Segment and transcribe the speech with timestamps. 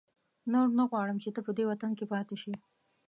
[0.51, 2.53] نور نه غواړم چې ته په دې وطن کې پاتې شې.